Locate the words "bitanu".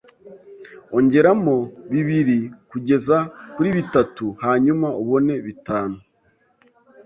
5.45-5.97